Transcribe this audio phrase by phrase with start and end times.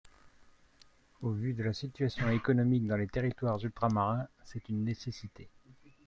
[1.21, 5.47] Au vu de la situation économique dans les territoires ultramarins, c’est une nécessité.